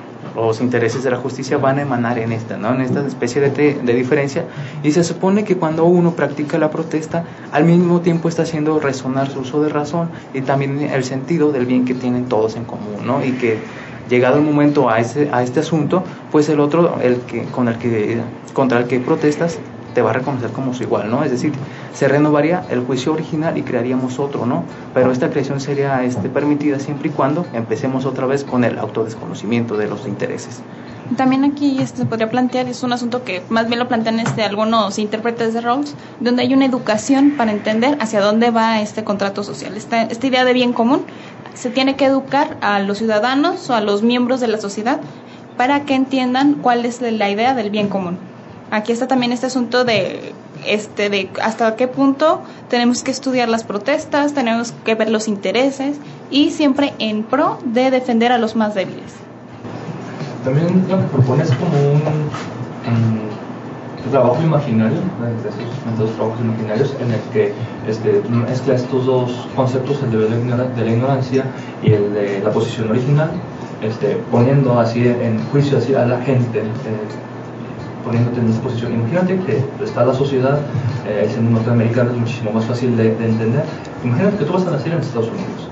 [0.45, 2.73] los intereses de la justicia van a emanar en esta, ¿no?
[2.73, 4.45] en esta especie de, de, diferencia.
[4.84, 9.30] Y se supone que cuando uno practica la protesta, al mismo tiempo está haciendo resonar
[9.30, 13.06] su uso de razón y también el sentido del bien que tienen todos en común,
[13.06, 13.26] ¿no?
[13.26, 13.58] Y que
[14.10, 17.78] llegado el momento a, ese, a este asunto, pues el otro, el que, con el
[17.78, 18.21] que,
[18.54, 19.60] contra el que protestas,
[19.97, 21.23] te va a reconocer como su igual, ¿no?
[21.23, 21.53] Es decir,
[21.91, 24.63] se renovaría el juicio original y crearíamos otro, ¿no?
[24.93, 29.75] Pero esta creación sería este, permitida siempre y cuando empecemos otra vez con el autodesconocimiento
[29.75, 30.62] de los intereses.
[31.15, 34.43] También aquí este, se podría plantear, es un asunto que más bien lo plantean este,
[34.43, 39.43] algunos intérpretes de roles, donde hay una educación para entender hacia dónde va este contrato
[39.43, 39.75] social.
[39.75, 41.01] Esta idea de bien común
[41.55, 44.99] se tiene que educar a los ciudadanos o a los miembros de la sociedad
[45.57, 48.19] para que entiendan cuál es la idea del bien común
[48.71, 50.34] aquí está también este asunto de
[50.65, 55.97] este de hasta qué punto tenemos que estudiar las protestas, tenemos que ver los intereses
[56.32, 59.13] y siempre en pro de defender a los más débiles.
[60.43, 63.27] También lo que propone es como un,
[64.12, 65.49] trabajo imaginario, de
[65.95, 67.53] esos trabajos imaginarios en el que
[67.89, 71.43] este, mezcla estos dos conceptos, el de la, de la ignorancia
[71.84, 73.32] y el de la posición original,
[73.82, 76.60] este, poniendo así en juicio así a la gente.
[76.60, 76.63] Eh,
[78.08, 78.93] poniéndote en esa posición.
[78.93, 80.60] Imagínate que está la sociedad,
[81.06, 83.63] eh, siendo norteamericana es muchísimo más fácil de, entender.
[84.04, 85.67] Imagínate que tú vas a nacer en Estados Unidos.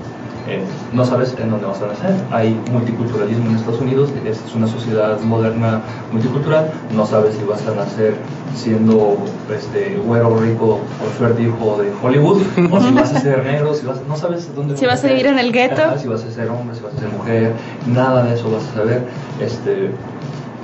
[0.48, 2.14] Eh, no sabes en dónde vas a nacer.
[2.30, 5.80] Hay multiculturalismo en Estados Unidos, es una sociedad moderna
[6.12, 6.70] multicultural.
[6.94, 8.14] No sabes si vas a nacer
[8.54, 9.16] siendo
[9.52, 10.78] este güero rico
[11.10, 14.76] o de Hollywood, o si vas a ser negro, si vas, no sabes dónde.
[14.76, 15.82] Si vas a vivir en el gueto.
[15.98, 17.52] Si vas a ser hombre, si vas a ser mujer,
[17.86, 19.02] nada de eso vas a saber.
[19.40, 19.90] Este,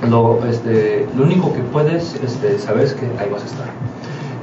[0.09, 3.67] lo, este, lo único que puedes este, saber es que ahí vas a estar.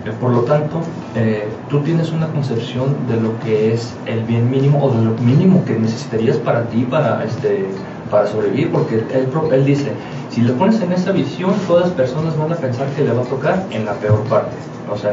[0.04, 0.80] Eh, por lo tanto,
[1.14, 5.12] eh, tú tienes una concepción de lo que es el bien mínimo o de lo
[5.18, 7.66] mínimo que necesitarías para ti para, este,
[8.10, 9.92] para sobrevivir, porque él, él dice,
[10.30, 13.22] si le pones en esa visión, todas las personas van a pensar que le va
[13.22, 14.56] a tocar en la peor parte.
[14.90, 15.12] O sea,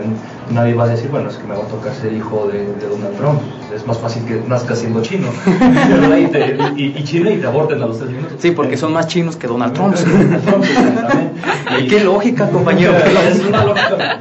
[0.51, 3.17] nadie va a decir, bueno, es que me va a tocar ser hijo de, Donald
[3.17, 3.41] Trump.
[3.73, 5.27] Es más fácil que nazca siendo chino.
[6.75, 8.37] y, y, chino y te aborten a los tres minutos.
[8.39, 9.95] Sí, porque son más chinos que Donald Trump.
[11.89, 12.93] Qué lógica, compañero.
[12.95, 14.19] es una lógica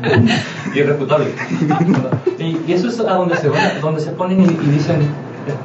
[0.74, 1.32] irrefutable.
[2.38, 5.08] Y, eso es a donde se, van, donde se ponen y, dicen,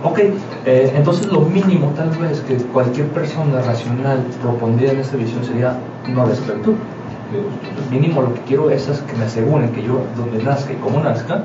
[0.03, 0.19] ok,
[0.65, 5.77] eh, entonces lo mínimo tal vez que cualquier persona racional propondría en esta visión sería
[6.07, 6.75] no la esclavitud.
[7.89, 11.43] Mínimo lo que quiero es que me aseguren que yo, donde nazca y como nazca,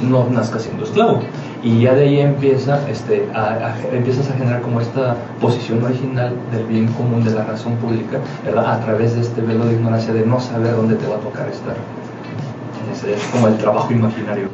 [0.00, 1.20] no nazca siendo esclavo.
[1.62, 6.64] Y ya de ahí empieza, este, a, empiezas a generar como esta posición original del
[6.66, 8.74] bien común, de la razón pública, ¿verdad?
[8.74, 11.48] a través de este velo de ignorancia de no saber dónde te va a tocar
[11.48, 11.74] estar.
[12.92, 14.48] Ese es como el trabajo imaginario.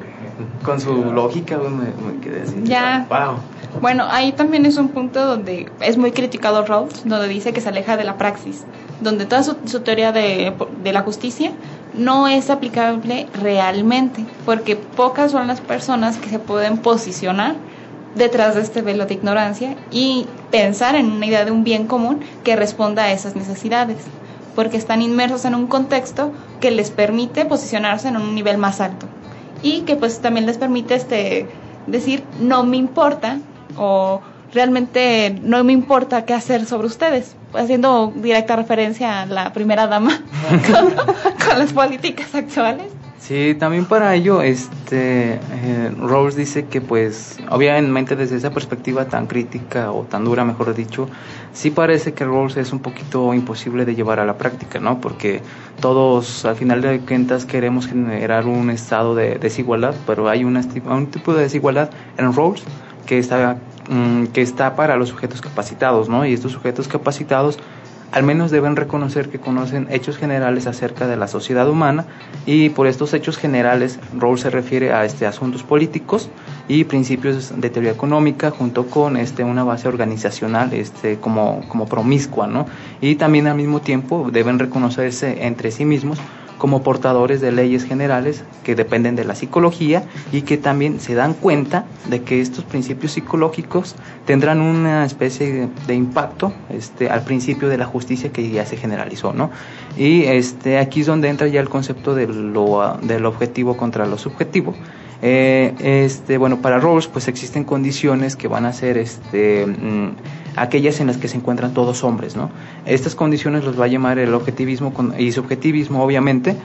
[0.64, 2.60] Con su lógica me, quedé así.
[2.64, 3.06] Ya.
[3.08, 3.80] Wow.
[3.80, 7.68] Bueno, ahí también es un punto donde es muy criticado Rawls, donde dice que se
[7.68, 8.64] aleja de la praxis,
[9.04, 11.52] donde toda su, teoría de, de, la justicia
[11.96, 17.54] no es aplicable realmente, porque pocas son las personas que se pueden posicionar
[18.16, 22.20] detrás de este velo de ignorancia y pensar en una idea de un bien común
[22.42, 23.98] que responda a esas necesidades,
[24.56, 29.06] porque están inmersos en un contexto que les permite posicionarse en un nivel más alto
[29.62, 31.48] y que pues también les permite este
[31.86, 33.38] decir no me importa
[33.76, 34.20] o
[34.54, 40.22] realmente no me importa qué hacer sobre ustedes, haciendo directa referencia a la primera dama
[40.70, 42.86] con, las políticas actuales.
[43.18, 49.26] Sí, también para ello, este, eh, Rose dice que pues, obviamente desde esa perspectiva tan
[49.26, 51.08] crítica o tan dura, mejor dicho,
[51.54, 55.00] sí parece que Rose es un poquito imposible de llevar a la práctica, ¿no?
[55.00, 55.40] Porque
[55.80, 61.32] todos, al final de cuentas, queremos generar un estado de desigualdad, pero hay un tipo
[61.32, 61.88] de desigualdad
[62.18, 62.62] en Rose
[63.06, 63.56] que está,
[63.88, 66.26] mm, que está para los sujetos capacitados, ¿no?
[66.26, 67.58] Y estos sujetos capacitados
[68.14, 72.06] al menos deben reconocer que conocen hechos generales acerca de la sociedad humana
[72.46, 76.30] y por estos hechos generales Rawls se refiere a este asuntos políticos
[76.68, 82.46] y principios de teoría económica junto con este una base organizacional este como como promiscua,
[82.46, 82.66] ¿no?
[83.00, 86.20] Y también al mismo tiempo deben reconocerse entre sí mismos
[86.64, 91.34] como portadores de leyes generales que dependen de la psicología y que también se dan
[91.34, 97.76] cuenta de que estos principios psicológicos tendrán una especie de, impacto este, al principio de
[97.76, 99.50] la justicia que ya se generalizó, ¿no?
[99.98, 104.16] Y este, aquí es donde entra ya el concepto de lo, del objetivo contra lo
[104.16, 104.74] subjetivo.
[105.20, 110.12] Eh, este, bueno, para Rawls pues existen condiciones que van a ser este, mm,
[110.56, 112.50] aquellas en las que se encuentran todos hombres, ¿no?
[112.86, 116.56] Estas condiciones los va a llamar el objetivismo y subjetivismo, obviamente,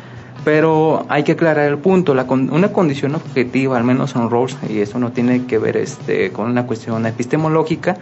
[0.43, 2.13] pero hay que aclarar el punto.
[2.13, 6.31] La una condición objetiva, al menos en Rawls, y eso no tiene que ver este,
[6.31, 7.97] con una cuestión epistemológica,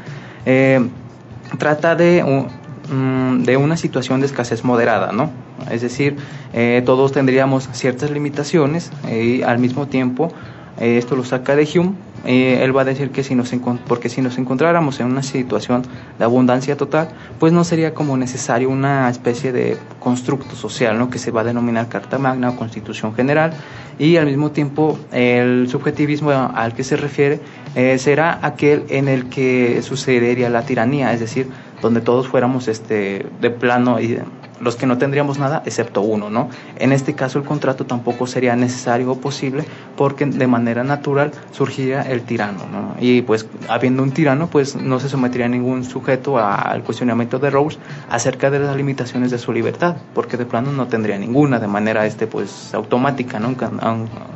[0.45, 0.79] eh,
[1.57, 2.23] trata de,
[2.89, 5.31] mm, de una situación de escasez moderada, ¿no?
[5.71, 6.17] Es decir,
[6.53, 10.31] eh, todos tendríamos ciertas limitaciones y al mismo tiempo
[10.79, 11.93] eh, esto lo saca de Hume,
[12.25, 13.53] eh, él va a decir que si nos
[13.87, 15.83] porque si nos encontráramos en una situación
[16.17, 21.09] de abundancia total, pues no sería como necesario una especie de constructo social, ¿no?
[21.09, 23.53] que se va a denominar Carta Magna o Constitución General,
[23.99, 27.39] y al mismo tiempo el subjetivismo al que se refiere
[27.75, 31.47] eh, será aquel en el que sucedería la tiranía, es decir,
[31.81, 34.19] donde todos fuéramos este de plano y
[34.59, 36.49] los que no tendríamos nada excepto uno, ¿no?
[36.77, 39.65] En este caso el contrato tampoco sería necesario o posible
[39.95, 42.95] porque de manera natural surgiría el tirano, ¿no?
[42.99, 47.77] Y pues habiendo un tirano, pues no se sometería ningún sujeto al cuestionamiento de Rose
[48.09, 52.05] acerca de las limitaciones de su libertad, porque de plano no tendría ninguna de manera
[52.05, 53.55] este pues automática, ¿no?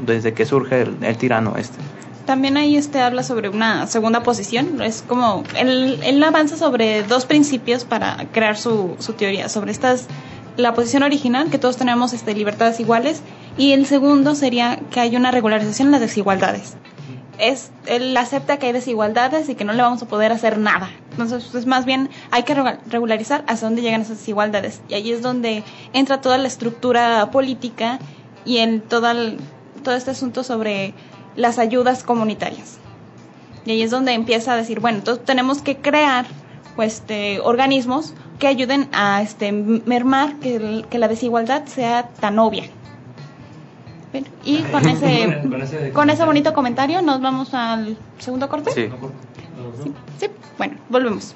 [0.05, 1.77] Desde que surge el, tirano este
[2.25, 4.81] también ahí este habla sobre una segunda posición.
[4.81, 10.07] Es como, él, él avanza sobre dos principios para crear su, su, teoría, sobre estas,
[10.57, 13.21] la posición original, que todos tenemos este, libertades iguales,
[13.57, 16.75] y el segundo sería que hay una regularización en las desigualdades.
[17.38, 20.89] Es, él acepta que hay desigualdades y que no le vamos a poder hacer nada.
[21.12, 24.81] Entonces, pues más bien hay que regularizar hasta dónde llegan esas desigualdades.
[24.89, 27.99] Y ahí es donde entra toda la estructura política
[28.45, 29.07] y en todo,
[29.84, 30.93] todo este asunto sobre
[31.36, 32.78] las ayudas comunitarias.
[33.65, 36.26] Y ahí es donde empieza a decir, bueno, entonces tenemos que crear
[36.76, 42.65] pues, este, organismos que ayuden a este, mermar que, que la desigualdad sea tan obvia.
[44.44, 48.72] y con ese, con ese bonito comentario nos vamos al segundo corte.
[48.72, 48.89] Sí.
[50.20, 50.28] sí.
[50.58, 51.36] Bueno, volvemos.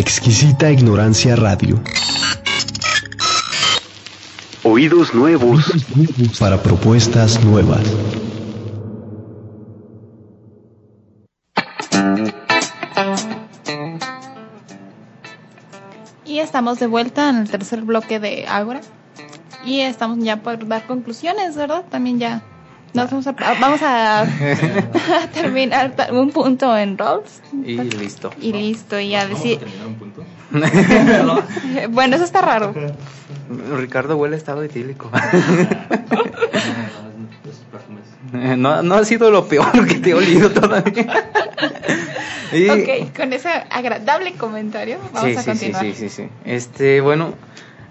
[0.00, 1.78] Exquisita ignorancia radio.
[4.62, 5.70] Oídos nuevos
[6.38, 7.82] para propuestas nuevas.
[16.24, 18.80] Y estamos de vuelta en el tercer bloque de Ágora.
[19.66, 21.84] Y estamos ya por dar conclusiones, ¿verdad?
[21.90, 22.42] También ya
[22.94, 24.26] nos vamos a, vamos a,
[25.34, 27.40] terminar un punto en Rolls.
[27.64, 28.30] Y listo.
[28.40, 29.60] Y listo, y a decir...
[29.86, 30.24] un punto?
[31.90, 32.74] bueno, eso está raro.
[33.76, 35.10] Ricardo huele a estado etílico.
[38.32, 41.30] no, no ha sido lo peor que te he olido todavía.
[42.52, 42.68] y...
[42.68, 45.84] Ok, con ese agradable comentario vamos a continuar.
[45.84, 46.28] Sí, sí, sí, sí.
[46.44, 47.34] Este, bueno,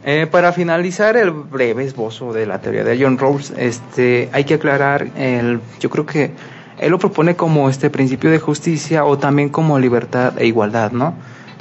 [0.04, 4.56] eh, para finalizar el breve esbozo de la teoría de John Rawls, este, hay que
[4.56, 6.32] aclarar, el, yo creo que
[6.80, 11.14] él lo propone como este principio de justicia o también como libertad e igualdad, ¿no?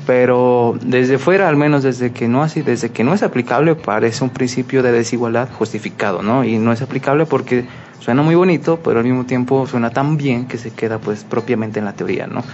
[0.07, 4.23] Pero desde fuera, al menos desde que no así, desde que no es aplicable, parece
[4.23, 6.45] un principio de desigualdad justificado, ¿no?
[6.45, 7.67] Y no es aplicable porque
[7.99, 11.81] suena muy bonito, pero al mismo tiempo suena tan bien que se queda pues propiamente
[11.81, 12.45] en la teoría, ¿no?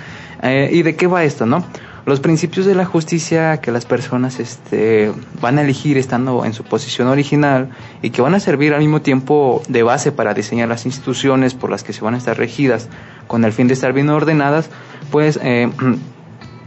[0.42, 1.64] Eh, ¿Y de qué va esto, no?
[2.06, 6.64] Los principios de la justicia que las personas este, van a elegir estando en su
[6.64, 7.70] posición original
[8.02, 11.70] y que van a servir al mismo tiempo de base para diseñar las instituciones por
[11.70, 12.88] las que se van a estar regidas
[13.26, 14.68] con el fin de estar bien ordenadas,
[15.10, 15.70] pues eh,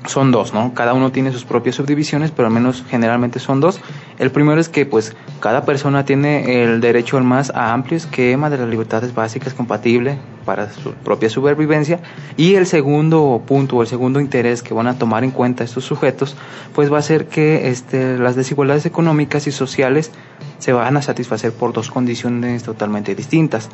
[0.08, 0.74] son dos, ¿no?
[0.74, 3.80] Cada uno tiene sus propias subdivisiones, pero al menos generalmente son dos.
[4.18, 8.58] El primero es que pues cada persona tiene el derecho al más amplio esquema de
[8.58, 11.99] las libertades básicas compatible para su propia supervivencia
[12.38, 15.84] y el segundo punto o el segundo interés que van a tomar en cuenta estos
[15.84, 16.38] sujetos
[16.74, 20.12] pues va a ser que este, las desigualdades económicas y sociales
[20.60, 23.70] se van a satisfacer por dos condiciones totalmente distintas.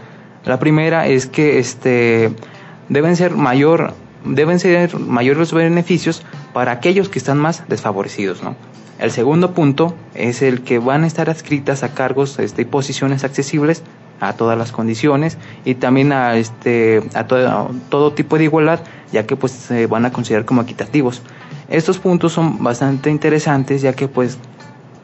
[0.45, 2.31] La primera es que este,
[2.89, 3.93] deben ser mayor
[4.25, 8.55] deben ser mayores los beneficios para aquellos que están más desfavorecidos, ¿no?
[8.99, 13.23] El segundo punto es el que van a estar adscritas a cargos este, y posiciones
[13.23, 13.83] accesibles
[14.19, 18.79] a todas las condiciones y también a este a todo, todo tipo de igualdad
[19.11, 21.21] ya que pues se van a considerar como equitativos
[21.69, 24.37] estos puntos son bastante interesantes ya que pues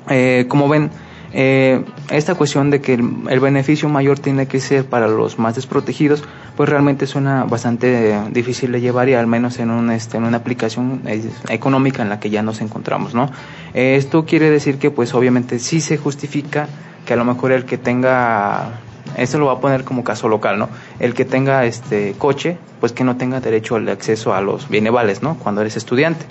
[0.09, 0.89] eh, como ven
[1.31, 6.23] eh, esta cuestión de que el, beneficio mayor tiene que ser para los más desprotegidos,
[6.57, 10.37] pues realmente suena bastante difícil de llevar y al menos en, un, este, en una
[10.37, 11.01] aplicación
[11.49, 13.29] económica en la que ya nos encontramos, ¿no?
[13.73, 16.67] Eh, esto quiere decir que pues obviamente sí se justifica
[17.05, 18.79] que a lo mejor el que tenga
[19.17, 20.69] esto lo va a poner como caso local, ¿no?
[20.99, 25.23] El que tenga este coche, pues que no tenga derecho al acceso a los bienevales,
[25.23, 25.35] ¿no?
[25.35, 26.25] Cuando eres estudiante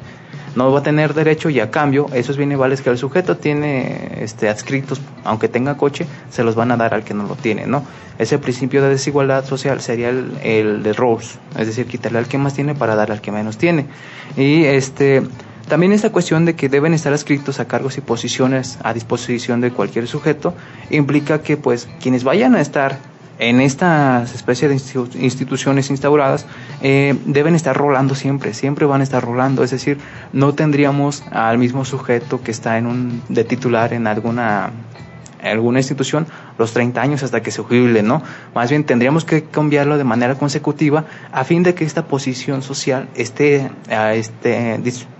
[0.58, 4.18] no va a tener derecho y a cambio esos bienes vales que el sujeto tiene
[4.20, 7.66] este, adscritos, aunque tenga coche, se los van a dar al que no lo tiene,
[7.66, 7.84] ¿no?
[8.18, 12.38] Ese principio de desigualdad social sería el, el de Rawls, es decir, quitarle al que
[12.38, 13.86] más tiene para darle al que menos tiene.
[14.36, 15.22] Y este
[15.68, 19.70] también esta cuestión de que deben estar adscritos a cargos y posiciones a disposición de
[19.70, 20.54] cualquier sujeto
[20.90, 22.98] implica que pues quienes vayan a estar
[23.38, 26.46] en estas especies de instituciones instauradas
[26.82, 29.98] eh, deben estar rolando siempre, siempre van a estar rolando, es decir,
[30.32, 34.72] no tendríamos al mismo sujeto que está en un de titular en alguna
[35.42, 36.26] alguna institución
[36.58, 38.22] los 30 años hasta que se jubile, ¿no?
[38.54, 43.08] Más bien tendríamos que cambiarlo de manera consecutiva a fin de que esta posición social
[43.14, 43.70] esté,
[44.14, 44.78] esté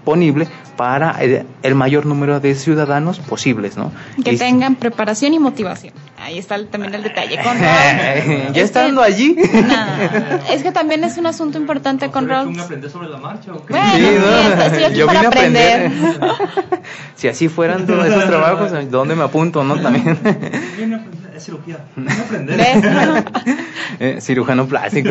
[0.09, 1.19] disponible para
[1.63, 3.93] el, mayor número de ciudadanos posibles, ¿no?
[4.25, 5.93] Que tengan preparación y motivación.
[6.19, 7.39] Ahí está también el detalle.
[7.43, 7.59] Con
[8.55, 9.37] ¿Ya estando allí?
[10.51, 12.59] es que también es un asunto importante con Raúl.
[12.59, 13.75] aprender sobre la marcha o qué?
[13.75, 15.93] sí, yo vine a aprender.
[17.17, 19.81] si así fueran todos esos trabajos, ¿dónde me apunto, no?
[19.81, 20.19] También.
[21.37, 21.79] es cirugía.
[22.25, 23.25] aprender.
[24.01, 25.11] Eh, cirujano plástico.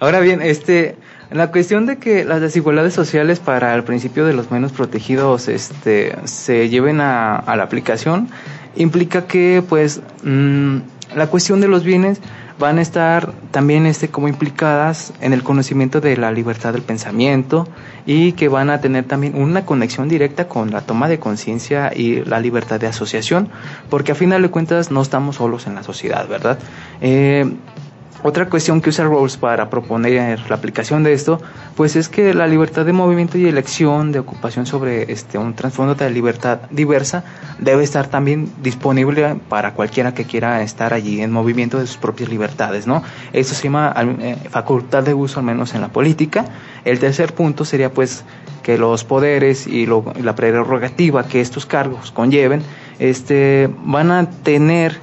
[0.00, 0.96] Ahora bien, este
[1.32, 6.14] la cuestión de que las desigualdades sociales para el principio de los menos protegidos este,
[6.24, 8.28] se lleven a, la aplicación
[8.76, 10.78] implica que pues mm,
[11.14, 12.20] la cuestión de los bienes
[12.58, 17.66] van a estar también este, como implicadas en el conocimiento de la libertad del pensamiento
[18.06, 22.24] y que van a tener también una conexión directa con la toma de conciencia y
[22.24, 23.48] la libertad de asociación,
[23.90, 26.58] porque a final de cuentas no estamos solos en la sociedad, ¿verdad?
[27.00, 27.50] Eh,
[28.22, 31.40] otra cuestión que usa Rawls para proponer la aplicación de esto,
[31.76, 35.94] pues es que la libertad de movimiento y elección de ocupación sobre este un trasfondo
[35.94, 37.24] de libertad diversa
[37.58, 42.28] debe estar también disponible para cualquiera que quiera estar allí en movimiento de sus propias
[42.28, 43.02] libertades, ¿no?
[43.32, 46.44] Esto se llama eh, facultad de uso al menos en la política.
[46.84, 48.24] El tercer punto sería pues
[48.62, 52.62] que los poderes y, la prerrogativa que estos cargos conlleven
[52.98, 55.00] este van a tener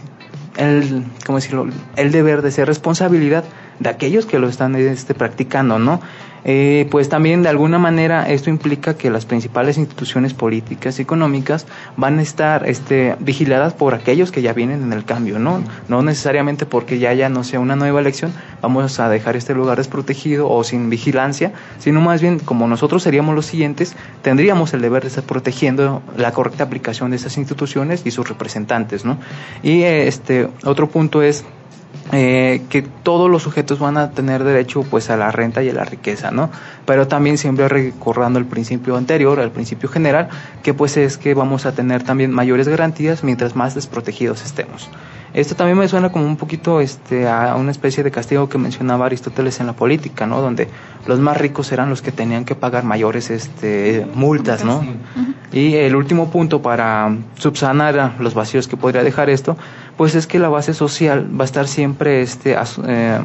[0.60, 1.68] el, ¿cómo decirlo?
[1.96, 3.46] el deber de ser responsabilidad
[3.80, 6.02] de aquellos que lo están este, practicando, ¿no?
[6.46, 11.66] Eh, pues también de alguna manera esto implica que las principales instituciones políticas y económicas
[11.98, 15.64] van a estar este, vigiladas por aquellos que ya vienen en el cambio, ¿no?
[15.88, 19.78] No necesariamente porque ya ya no sea una nueva elección, vamos a dejar este lugar
[19.78, 25.04] desprotegido o sin vigilancia, sino más bien como nosotros seríamos los siguientes, tendríamos el deber
[25.04, 29.18] de estar protegiendo la correcta aplicación de esas instituciones y sus representantes, ¿no?
[29.64, 31.44] Y este otro punto es
[32.12, 35.74] eh, que todos los sujetos van a tener derecho pues a la renta y a
[35.74, 36.50] la riqueza, ¿no?
[36.86, 40.30] Pero también siempre recordando el principio anterior, el principio general,
[40.64, 44.90] que pues es que vamos a tener también mayores garantías mientras más desprotegidos estemos.
[45.34, 49.06] Esto también me suena como un poquito este, a una especie de castigo que mencionaba
[49.06, 50.42] Aristóteles en la política, ¿no?
[50.42, 50.68] Donde
[51.06, 54.84] los más ricos eran los que tenían que pagar mayores este, multas, ¿no?
[55.52, 59.56] Y el último punto para subsanar los vacíos que podría dejar esto,
[60.00, 62.56] pues es que la base social va a estar siempre este,
[62.88, 63.20] eh,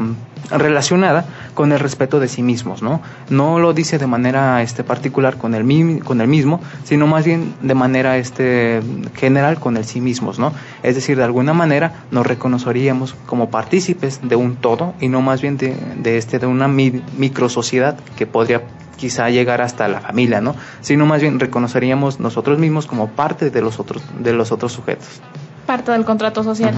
[0.50, 3.00] relacionada con el respeto de sí mismos, ¿no?
[3.30, 7.54] No lo dice de manera este, particular con el, con el mismo, sino más bien
[7.62, 8.82] de manera este,
[9.14, 10.52] general con el sí mismos, ¿no?
[10.82, 15.42] Es decir, de alguna manera nos reconoceríamos como partícipes de un todo y no más
[15.42, 18.62] bien de, de, este, de una micro sociedad que podría
[18.96, 20.56] quizá llegar hasta la familia, ¿no?
[20.80, 25.20] Sino más bien reconoceríamos nosotros mismos como parte de los otros, de los otros sujetos.
[25.66, 26.74] Parte del contrato social.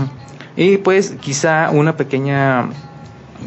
[0.56, 2.68] Y pues quizá una pequeña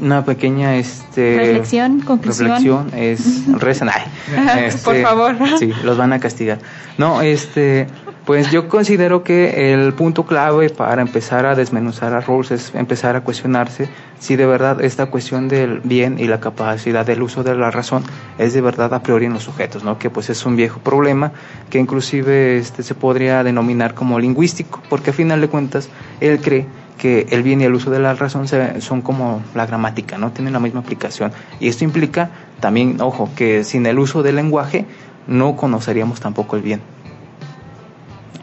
[0.01, 2.47] una pequeña este reflexión conclusión.
[2.49, 3.89] reflexión es rezan
[4.59, 5.35] este, por favor.
[5.57, 6.59] sí los van a castigar.
[6.97, 7.87] No este
[8.29, 13.15] pues yo considero que el punto clave para empezar a desmenuzar a Rawls es empezar
[13.15, 17.55] a cuestionarse si de verdad esta cuestión del bien y la capacidad del uso de
[17.55, 18.03] la razón
[18.37, 19.97] es de verdad a priori en los sujetos, ¿no?
[19.97, 21.31] Que pues es un viejo problema
[21.71, 26.67] que inclusive este se podría denominar como lingüístico, porque a final de cuentas él cree
[26.99, 30.29] que el bien y el uso de la razón son como la gramática, ¿no?
[30.33, 31.31] Tienen la misma aplicación.
[31.59, 34.85] Y esto implica también, ojo, que sin el uso del lenguaje
[35.25, 36.98] no conoceríamos tampoco el bien.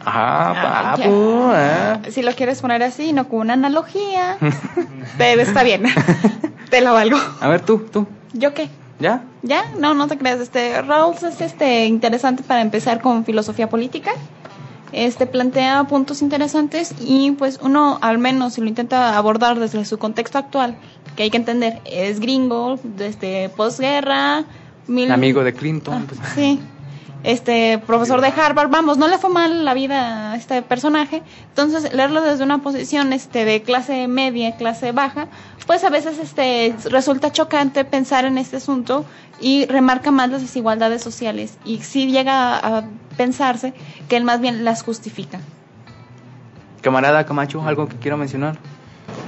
[0.09, 2.11] Ah, papu, ¿eh?
[2.11, 4.37] Si lo quieres poner así, no con una analogía,
[5.17, 5.83] pero está bien.
[6.69, 7.17] te lo valgo.
[7.41, 8.07] A ver, tú, tú.
[8.31, 8.69] ¿Yo qué?
[8.99, 9.23] ¿Ya?
[9.41, 9.65] ¿Ya?
[9.77, 10.39] No, no te creas.
[10.39, 14.11] Este, Rawls es este, interesante para empezar con filosofía política.
[14.93, 19.97] Este plantea puntos interesantes y pues uno al menos si lo intenta abordar desde su
[19.97, 20.77] contexto actual,
[21.17, 24.45] que hay que entender, es gringo, desde posguerra,
[25.11, 26.07] amigo de Clinton.
[26.07, 26.21] pues.
[26.33, 26.61] Sí
[27.23, 31.93] este profesor de Harvard, vamos, no le fue mal la vida a este personaje, entonces
[31.93, 35.27] leerlo desde una posición este de clase media, clase baja,
[35.65, 39.05] pues a veces este resulta chocante pensar en este asunto
[39.41, 42.85] y remarca más las desigualdades sociales y sí llega a
[43.17, 43.73] pensarse
[44.07, 45.39] que él más bien las justifica.
[46.81, 48.57] Camarada Camacho, algo que quiero mencionar.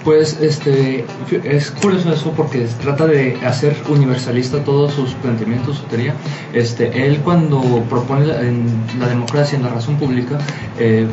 [0.04, 1.06] Pues este
[1.44, 6.14] es curioso eso porque trata de hacer universalista todos sus planteamientos, su teoría.
[6.54, 8.66] Este, él cuando propone la, en
[8.98, 10.38] la democracia, en la razón pública,
[10.80, 11.06] eh,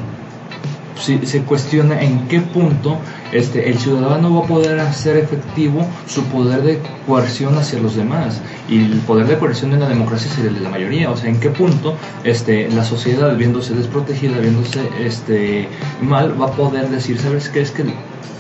[0.97, 2.99] se cuestiona en qué punto
[3.33, 8.41] este, el ciudadano va a poder hacer efectivo su poder de coerción hacia los demás.
[8.68, 11.11] Y el poder de coerción en la democracia es el de la mayoría.
[11.11, 15.68] O sea, en qué punto este, la sociedad, viéndose desprotegida, viéndose este,
[16.01, 17.61] mal, va a poder decir, ¿sabes qué?
[17.61, 17.85] Es que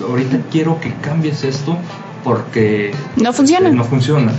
[0.00, 1.76] ahorita quiero que cambies esto
[2.26, 2.90] porque
[3.22, 3.70] no funciona.
[3.70, 4.32] no funciona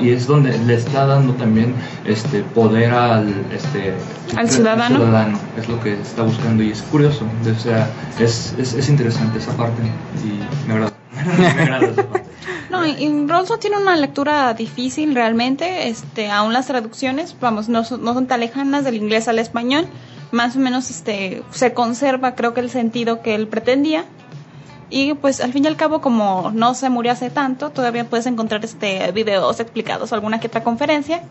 [0.00, 1.74] y es donde le está dando también
[2.06, 3.92] este poder al este
[4.34, 5.38] al ciudadano.
[5.58, 6.62] es lo que está buscando.
[6.62, 7.86] Y es curioso o sea
[8.18, 9.82] es, es, interesante esa parte.
[10.24, 10.92] Y me agrada,
[11.38, 12.24] me agrada esa parte.
[12.70, 18.02] No, y Ronson tiene una lectura difícil realmente, este, aún las traducciones, vamos, no son,
[18.02, 19.86] no son tan lejanas del inglés al español,
[20.32, 24.06] más o menos este, se conserva creo que el sentido que él pretendía,
[24.90, 28.26] y pues al fin y al cabo, como no se murió hace tanto, todavía puedes
[28.26, 31.22] encontrar este videos explicados o alguna que otra conferencia,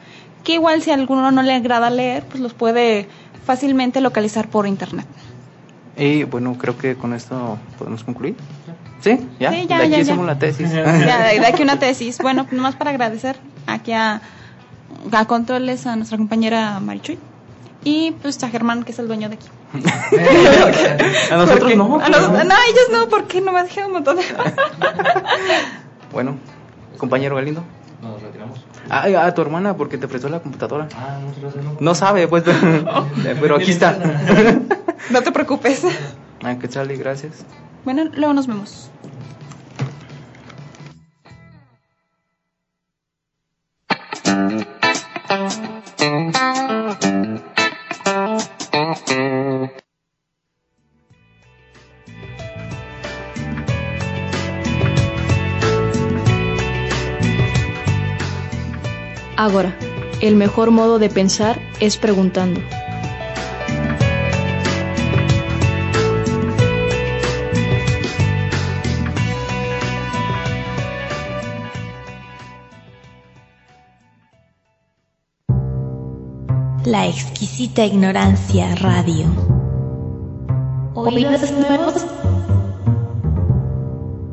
[0.44, 3.08] que igual si a alguno no le agrada leer, pues los puede
[3.46, 5.06] fácilmente localizar por internet.
[5.96, 8.36] Y bueno, creo que con esto podemos concluir.
[9.02, 9.20] ¿Sí?
[9.40, 9.52] ¿Ya?
[9.52, 10.72] Sí, ya, de aquí ya, la tesis.
[10.74, 12.18] Ya, de aquí una tesis.
[12.20, 13.36] Bueno, nomás para agradecer
[13.68, 14.22] aquí a,
[15.12, 17.20] a Controles a nuestra compañera Marichuy
[17.84, 19.48] y pues a Germán, que es el dueño de aquí.
[21.32, 22.00] a nosotros no.
[22.00, 24.24] A los, no, ellos no, porque no me dijeron un montón de
[26.12, 26.38] Bueno,
[26.98, 27.64] compañero Galindo.
[28.02, 28.60] Nos retiramos.
[28.90, 30.88] Ah, a tu hermana, porque te prestó la computadora.
[30.96, 32.44] Ah, no, no sabe, pues,
[33.24, 33.98] pero aquí está.
[35.10, 35.84] no te preocupes.
[36.44, 37.46] Ah, que sale, gracias.
[37.86, 38.92] Bueno, luego nos vemos.
[60.24, 62.62] El mejor modo de pensar es preguntando.
[76.86, 79.26] La exquisita ignorancia radio.
[80.94, 82.06] Oídos nuevos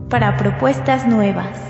[0.08, 1.69] para propuestas nuevas.